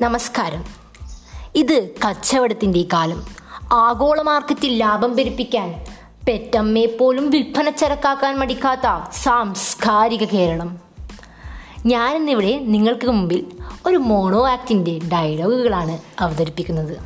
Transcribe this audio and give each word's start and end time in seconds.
നമസ്കാരം. 0.00 0.64
ഇത് 1.54 1.90
കച്ചവടത്തിന്റെ 2.08 2.84
കാലം. 2.92 3.24
ആഗോള 3.72 4.22
മാർക്കറ്റിൽ 4.22 4.76
ലാഭം 4.76 5.16
പെരുപ്പിക്കാൻ 5.16 5.84
പെറ്റമ്മയെ 6.28 6.86
പോലും 6.86 7.30
വിൽപ്പന 7.30 7.70
ചരക്കാക്കാൻ 7.70 8.38
മടിക്കാത്ത 8.38 9.10
സാംസ്കാരിക 9.22 10.24
കേരളം. 10.24 10.78
ഞാനിന്നിവിടെ 11.86 12.58
നിങ്ങൾക്ക് 12.58 13.06
മുമ്പിൽ 13.06 13.46
ഒരു 13.86 13.96
മോണോ 13.96 14.48
ആക്ടിന്റെ 14.48 15.00
ഡയലോഗുകളാണ് 15.12 15.98
അവതരിപ്പിക്കുന്നത്. 16.20 16.98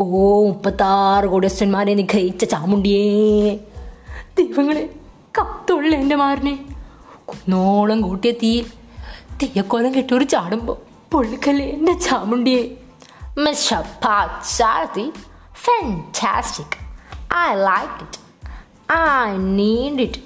ഓ 0.00 0.46
മുപ്പത്താറ് 0.46 1.26
കോടിയസ്റ്റന്മാരെ 1.26 1.94
നിഗ്രഹിച്ച 1.94 2.44
ചാമുണ്ടിയേ. 2.44 3.56
ദൈവങ്ങളെ 4.38 4.90
കത്തുള്ള 5.40 5.94
എന്റെ 5.94 6.16
മാറിനെ. 6.16 6.58
കുന്നോളം 7.28 8.00
കൂട്ടിയ 8.00 8.30
തീയിൽ 8.30 8.66
തെയ്യക്കോലം 9.42 9.94
കെട്ടൂർ 9.94 10.28
ചാടുമ്പോൾ 10.28 10.85
പൊള്ളിക്കല്ലേ 11.16 11.66
എന്റെ 11.72 11.92
ചാമുണ്ടിയെ 12.06 12.62
mister 13.44 13.82
I 17.36 17.48
like 17.68 17.98
it 18.04 18.18
I 18.96 19.36
need 19.58 20.02
it 20.02 20.20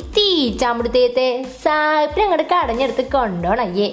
ഇത്തി 0.00 0.14
തീ 0.16 0.56
ചാമുടുത്തേത്തെ 0.62 1.26
സാഹിബിനെ 1.62 2.24
അങ്ങോട്ട് 2.24 2.46
കടഞ്ഞെടുത്ത് 2.52 3.04
കൊണ്ടോണയ്യേ 3.10 3.88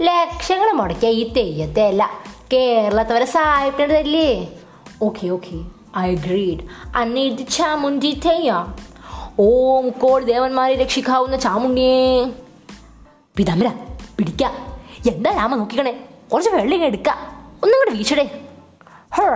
ലക്ഷങ്ങൾ 0.00 0.72
മുടക്കിയ 0.72 1.10
ഈ 1.10 1.32
തെയ്യത്തെ 1.32 1.86
അല്ല 1.86 2.10
കേരളത്തവരെ 2.52 3.24
സായിപ്പിനടുത്തല്ലേ 3.24 4.30
ഓക്കെ 5.02 5.28
ഓക്കെ 5.28 5.56
ഐ 5.98 6.14
ഗ്രീഡ് 6.14 6.64
അന്നീത് 6.94 7.46
ചാമുണ്ടി 7.56 8.20
തെയ്യം. 8.26 8.66
ഓം 9.40 9.90
കോൾ 9.90 10.24
ദേവന്മാരെ 10.24 10.74
രക്ഷിക്കാവുന്ന 10.74 11.36
ചാമുണ്ടിയേ 11.36 12.26
പിതാമര 13.36 13.68
പിടിക്ക. 14.18 14.71
എന്താ 15.08 15.30
രാമ 15.32 15.54
നോക്കിക്കണേ? 15.54 16.08
കുറച്ച് 16.32 16.50
വെള്ളിങ്ങ 16.50 16.86
എടുക്കാം. 16.86 17.16
ഒന്നും 17.62 17.78
കൂടെ 17.78 17.90
വീശടേ. 17.90 18.48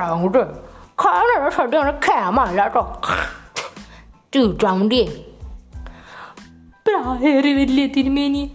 അങ്ങോട്ട് 0.02 0.56
കാണാൻ 1.04 1.50
ഷട്ടിയാണ് 1.50 2.02
ക്യാമല്ല 2.02 2.62
കേട്ടോ. 2.62 3.00
ചാമുണ്ടിയേ 4.62 5.04
പ്രായേറി 6.86 7.52
വലിയ 7.52 7.86
തിരുമേനി. 7.86 8.52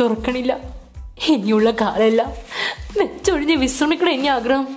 തുറക്കണില്ല. 0.00 0.58
ഇനിയുള്ള 1.28 1.70
കാലെല്ലാം 1.70 2.32
വെച്ചൊഴിഞ്ഞ് 3.00 3.56
വിശ്രമിക്കണം 3.56 4.10
ഇനി 4.10 4.26
ആഗ്രഹം. 4.26 4.76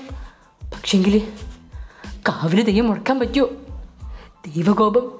പക്ഷെങ്കിൽ 0.73 1.31
കാവിലെ 2.29 2.63
തെയ്യം 2.63 2.87
മുടക്കാൻ 2.87 3.19
പറ്റുമോ 3.19 3.47
ദൈവകോപം 4.47 5.19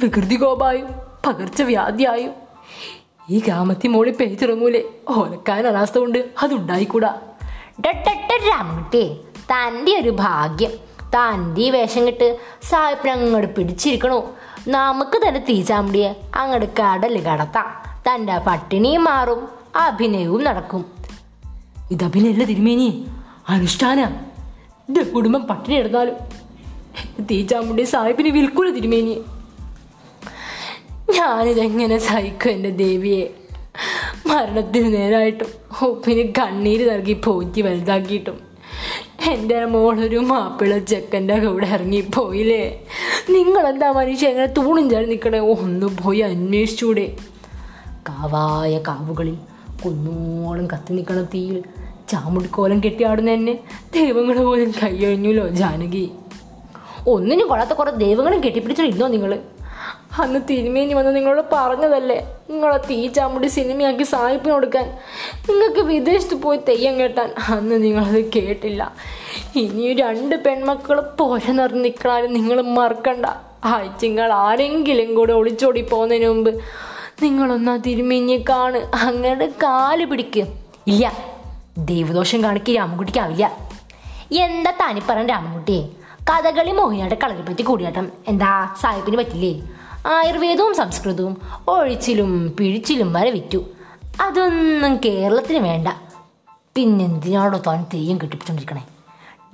വികൃതി 0.00 0.34
കോപായും 0.34 0.86
പകർച്ചവ്യാധിയായും. 1.26 2.32
ഈ 3.30 3.38
ഗ്രാമത്തിൽ 3.38 3.88
മോളിൽ 3.88 4.12
പേച്ചിറങ്ങൂലേ 4.12 4.82
ഓലക്കാൻ 5.08 5.66
അനാസ്ഥ 5.66 5.98
കൊണ്ട് 5.98 6.30
അതുണ്ടായിക്കൂടാ. 6.42 7.14
തന്റെ 9.34 9.98
ഒരു 9.98 10.10
ഭാഗ്യം. 10.10 10.70
തന്റെ 11.06 11.60
ഈ 11.60 11.70
വേഷം 11.70 12.06
കെട്ട് 12.06 12.38
സാഹിബിനെ 12.62 13.12
അങ്ങോട്ട് 13.12 13.56
പിടിച്ചിരിക്കണു. 13.56 14.30
നമുക്ക് 14.68 15.28
തന്നെ 15.28 15.44
തീച്ചാമ്പടിയെ 15.48 16.14
അങ്ങോട്ട് 16.34 16.66
കടൽ 16.80 17.20
കടത്താം. 17.20 17.66
തന്റെ 18.08 18.38
പട്ടിണിയും 18.38 19.04
മാറും 19.04 19.48
അഭിനയവും 19.76 20.44
നടക്കും. 20.44 20.84
ഇത് 21.90 22.04
അഭിനയല്ല 22.04 22.44
തിരുമേനി 22.44 23.06
അനുഷ്ഠാന. 23.48 24.20
കുടുംബം 25.14 25.42
പട്ടിണി 25.42 25.74
എടുത്താലും 25.74 26.14
തീച്ചാമ്പുണ്ടി 27.24 27.82
സാഹിബിനെ 27.82 28.30
വിൽക്കൂല 28.30 28.70
തിരുമേനി. 28.70 29.22
ഞാനിതെങ്ങനെ 31.18 31.98
സഹിക്കും 31.98 32.50
എന്റെ 32.50 32.70
ദേവിയെ? 32.70 33.30
മരണത്തിന് 34.26 34.96
നേരായിട്ടും 34.96 35.46
ഒപ്പിന് 35.86 36.32
കണ്ണീര് 36.38 36.90
നൽകി 36.90 37.12
പോറ്റി 37.12 37.60
വലുതാക്കിയിട്ടും. 37.60 38.38
എന്റെ 39.30 39.64
മോളൊരു 39.64 40.16
മാപ്പിള 40.16 40.78
ചെക്കന്റെ 40.78 41.38
കൂടെ 41.38 41.66
ഇറങ്ങിപ്പോയില്ലേ? 41.66 42.80
നിങ്ങളെന്താ 43.30 43.92
മനുഷ്യ 43.92 44.28
എങ്ങനെ 44.28 44.46
തൂണും 44.46 44.90
ചേർന്ന് 44.90 45.10
നിൽക്കണേ? 45.10 45.38
ഒന്ന് 45.38 45.86
പോയി 45.86 46.18
അന്വേഷിച്ചൂടെ. 46.18 47.16
കാവായ 48.08 48.78
കാവുകളിൽ 48.78 49.36
കുന്നോളം 49.84 50.66
കത്തി 50.66 50.92
നിൽക്കണ 50.92 51.22
തീയിൽ 51.22 51.62
ചാമുടിക്കോലം 52.08 52.80
കെട്ടിയാടുന്ന 52.84 53.30
എന്നെ 53.30 53.58
ദൈവങ്ങൾ 53.94 54.44
പോലും 54.44 54.70
കൈയൊഴിഞ്ഞുല്ലോ 54.70 55.48
ജാനകി? 55.48 56.10
ഒന്നിനും 57.06 57.48
കൊള്ളാത്ത 57.48 57.70
കുറെ 57.70 57.90
ദൈവങ്ങളും 57.90 58.44
കെട്ടിപ്പിടിച്ചിരുന്നോ 58.44 59.06
നിങ്ങൾ 59.06 59.38
അന്ന് 60.18 60.40
തിരുമേനി 60.50 60.94
വന്ന് 60.94 61.16
നിങ്ങളോട് 61.16 61.46
പറഞ്ഞതല്ലേ? 61.52 62.36
നിങ്ങളെ 62.50 62.76
തീ 62.76 63.08
ചാമുടി 63.08 63.46
സിനിമയാക്കി 63.46 64.02
സായിപ്പിന് 64.02 64.52
കൊടുക്കാൻ. 64.52 64.98
നിങ്ങൾക്ക് 65.50 65.80
വിദേശത്ത് 65.80 66.34
പോയി 66.34 66.60
തെയ്യം 66.68 67.00
കേട്ടാൻ. 67.00 67.34
അന്ന് 67.48 67.82
നിങ്ങളത് 67.82 68.32
കേട്ടില്ല. 68.36 68.94
ഇനി 69.56 69.94
രണ്ട് 69.94 70.36
പെൺമക്കൾ 70.36 71.00
പോര 71.00 71.50
നിറഞ്ഞ് 71.50 71.84
നിൽക്കണാലും 71.84 72.32
നിങ്ങൾ 72.32 72.60
മറക്കണ്ട. 72.60 73.26
ആഴ്ചങ്ങൾ 73.64 74.32
ആരെങ്കിലും 74.32 75.14
കൂടെ 75.14 75.32
ഒളിച്ചോടി 75.32 75.80
പോകുന്നതിന് 75.80 76.28
മുമ്പ് 76.28 76.60
നിങ്ങളൊന്നാ 77.22 77.76
തിരുമേനിയെ 77.76 78.38
കാണ്. 78.38 78.78
അങ്ങനെ 78.94 79.46
കാൽ 79.46 80.04
പിടിക്ക്. 80.04 80.46
ഇല്ല. 80.86 81.12
ദൈവദോഷം 81.78 82.44
കാണിക്ക്. 82.44 82.76
രാമൻകുട്ടിക്കാവില്ല 82.76 83.56
എന്താ 84.32 84.70
താനി 84.70 85.00
രാമൻകുട്ടി 85.26 85.88
കഥകളി 86.30 86.72
മോഹിനിയാട്ട 86.72 87.12
കളരിപ്പറ്റി 87.12 87.62
കൂടിയാട്ടം. 87.62 88.12
എന്താ? 88.28 88.74
സാഹിബിന് 88.80 89.16
പറ്റില്ലേ? 89.16 89.62
ആയുർവേദവും 90.06 90.74
സംസ്കൃതവും 90.74 91.40
ഒഴിച്ചിലും 91.68 92.56
പിഴിച്ചിലും 92.60 93.12
വരെ 93.12 93.30
വിറ്റു. 93.30 93.64
അതൊന്നും 94.20 94.96
കേരളത്തിന് 94.96 95.58
വേണ്ട. 95.58 95.88
പിന്നെന്തിനാണോ 96.74 97.58
താൻ 97.66 97.86
തെയ്യം 97.94 98.18
കെട്ടിപ്പിച്ചോണ്ടിരിക്കണേ 98.18 98.86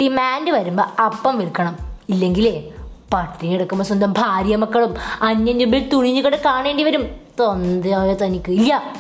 ഡിമാൻഡ് 0.01 0.51
വരുമ്പോൾ 0.51 1.03
അപ്പം 1.03 1.39
വിൽക്കണം. 1.39 1.77
ഇല്ലെങ്കിലേ 2.09 2.71
പട്ടിണി 3.13 3.55
എടുക്കുമ്പോൾ 3.55 3.85
സ്വന്തം 3.85 4.13
ഭാര്യ 4.13 4.57
മക്കളും 4.57 4.95
അന്യൻ 5.23 5.59
മുമ്പിൽ 5.59 5.89
തുണിഞ്ഞു 5.89 6.23
കട 6.23 6.37
കാണേണ്ടി 6.37 6.83
വരും. 6.83 7.21
തൊന്തയായ 7.41 8.15
തനിക്ക്. 8.15 8.51
ഇല്ല. 8.51 8.95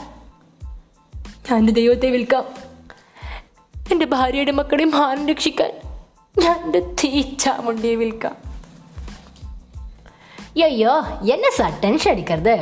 ഞാൻ 1.50 1.66
ദൈവത്തെ 1.66 2.10
വിൽക്കാം. 2.10 2.44
എന്റെ 3.92 4.06
ഭാര്യയുടെ 4.06 4.52
മക്കളെയും 4.52 4.90
മാനം 4.90 5.28
രക്ഷിക്കാൻ 5.28 5.72
ഞാൻ 6.38 6.64
എന്റെ 6.64 6.80
തീച്ചാമുണ്ടിയെ 6.80 7.94
വിൽക്കാം. 7.94 8.51
ஐயோ 10.63 10.93
என்ன 11.21 11.45
சார் 11.51 11.73
டென்ஷன் 11.79 12.11
அடிக்கிறது 12.11 12.57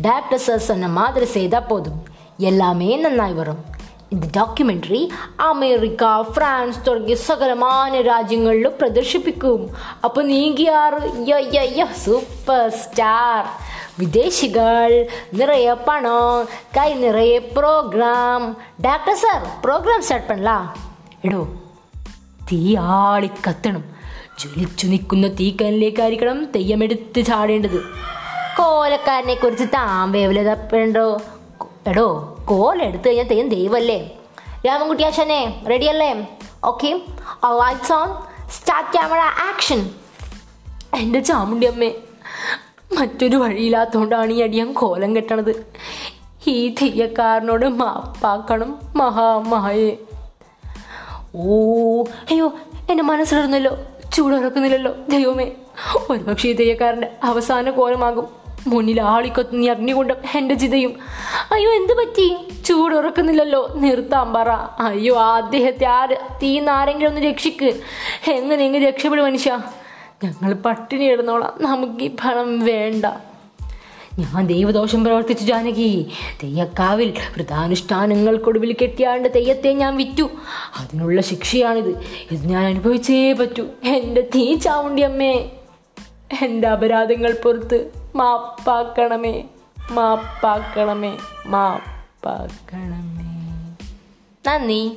டாக்டர் 0.00 0.38
சார் 0.38 0.58
சொன்ன 0.58 0.88
மாதிரி 0.88 1.26
செய்தால் 1.26 1.68
போதும் 1.68 2.02
எல்லாமே 2.38 2.96
நன்னாய் 2.96 3.32
வரும் 3.32 3.62
இந்த 4.08 4.26
ഡോക്യുമെൻ്ററി 4.36 5.00
അമേരിക്ക 5.36 6.02
ഫ്രാൻസ് 6.32 6.78
തുടങ്ങിയ 6.86 7.14
സകലമാന 7.14 8.00
രാജ്യങ്ങളിലും 8.00 8.72
പ്രദർശിപ്പിക്കും 8.78 9.62
അപ്പോൾ 10.04 10.24
നീങ്കിയാറ് 10.26 11.00
യോ 11.26 11.86
സൂപ്പർ 12.04 12.70
സ്റ്റാർ 12.70 13.44
വിദേശികൾ 13.98 15.06
നിറയെ 15.32 15.74
പണം 15.74 16.46
കൈ 16.76 16.94
നിറയെ 16.94 17.38
program 17.38 18.56
doctor 18.80 19.14
sir 19.14 19.40
program 19.64 20.02
start 20.02 20.28
பண்ணலாம் 20.28 20.66
എടോ 21.22 21.46
തീ 22.50 22.76
ആളി 22.76 23.30
കത്തണം 23.48 23.84
ജ്വലിച്ചു 24.41 24.87
നിൽക്കുന്ന 24.87 25.27
തീക്കനിലേക്കായിരിക്കണം 25.27 26.45
തെയ്യമെടുത്ത് 26.45 27.25
ചാടേണ്ടത്. 27.25 27.79
കോലക്കാരനെ 28.57 29.35
കുറിച്ച് 29.35 29.63
താൻ 29.63 30.11
തപ്പേണ്ടോ? 30.43 31.21
എടോ 31.87 32.37
കോല 32.45 32.83
എടുത്തു 32.83 33.07
കഴിഞ്ഞാൽ 33.07 33.27
തെയ്യം 33.27 33.49
ദൈവമല്ലേ 33.49 34.17
രാമൻകുട്ടി 34.67 35.03
ആശാനെ 35.03 35.65
റെഡിയല്ലേ 35.69 36.09
okay 36.63 37.01
lights 37.59 37.93
on 37.93 38.09
start 38.49 38.91
camera 38.91 39.19
action 39.19 39.89
എന്റെ 40.95 41.19
ചാമുണ്ടി 41.19 41.67
അമ്മേ 41.67 41.91
മറ്റൊരു 42.99 43.37
വഴിയില്ലാത്തതുകൊണ്ടാണ് 43.37 44.31
ഈ 44.31 44.39
അടിയാൻ 44.41 44.73
കോലം 44.73 45.15
കെട്ടണത്. 45.15 45.53
ഈ 46.47 46.75
തെയ്യക്കാരനോട് 46.81 47.65
മാപ്പാക്കണം 47.65 48.79
മഹാമായേ 48.95 49.97
ഓ 51.35 52.03
അയ്യോ 52.29 52.47
എന്റെ 52.89 53.03
മനസ്സിലിരുന്നല്ലോ. 53.03 53.77
ചൂടുറക്കുന്നില്ലല്ലോ 54.13 54.95
ദൈവമേ 55.09 55.51
ഒരുപക്ഷെ 56.09 56.47
ഈ 56.47 56.53
അവസാന 57.23 57.69
കോലമാകും. 57.69 58.27
മുന്നിൽ 58.67 59.01
ആളിക്കൊത്തുന്ന 59.01 59.69
അഗ്നികുണ്ടം 59.69 60.15
എന്റെ 60.35 60.55
ചിതയും. 60.55 60.95
അയ്യോ 61.51 61.71
എന്ത് 61.71 61.93
പറ്റി? 61.93 62.37
ചൂടുറക്കുന്നില്ലല്ലോ. 62.65 63.69
നിർത്താൻ 63.75 64.33
പറ. 64.33 64.49
അയ്യോ 64.79 65.19
അദ്ദേഹത്തെ 65.19 65.85
ആര്? 65.85 66.15
തീ 66.43 66.59
നാരെങ്കിലും 66.59 67.09
ഒന്ന് 67.09 67.21
രക്ഷിക്ക്. 67.21 67.81
എങ്ങനെ 68.31 68.65
എങ്ങനെ 68.65 68.87
രക്ഷപ്പെടും 68.87 69.25
മനുഷ്യ? 69.25 69.59
ഞങ്ങൾ 70.23 70.53
പട്ടിണി 70.53 71.05
ഇടുന്നോളാം 71.05 71.53
നമുക്ക് 71.59 72.03
ഈ 72.03 72.07
പണം 72.07 72.59
വേണ്ട. 72.59 73.05
ഞാൻ 74.21 74.47
ദൈവദോഷം 74.47 75.03
പ്രവർത്തിച്ചു 75.03 75.45
ജാനകി. 75.45 76.07
തെയ്യക്കാവിൽ 76.43 77.13
വൃതാനുഷ്ഠാനങ്ങൾക്കൊടുവിൽ 77.37 78.75
കെട്ടിയാണ്ട് 78.81 79.29
തെയ്യത്തെ 79.35 79.73
ഞാൻ 79.73 79.97
വിറ്റു. 79.97 80.29
അതിനുള്ള 80.79 81.21
ശിക്ഷയാണിത്. 81.21 82.03
ഇത് 82.31 82.45
ഞാൻ 82.45 82.65
അനുഭവിച്ചേ 82.65 83.33
പറ്റൂ. 83.33 83.67
എന്റെ 83.83 84.29
തീ 84.35 84.55
ചാവുണ്ടി 84.55 85.01
അമ്മേ. 85.01 85.49
എന്റെ 86.41 86.67
അപരാധങ്ങൾ 86.67 87.37
പുറത്ത് 87.45 87.91
മാപ്പാക്കണമേ. 88.15 89.43
മാപ്പാക്കണമേ. 89.91 91.17
മാപ്പാക്കണമേ. 91.45 93.21
നന്ദി. 94.47 94.91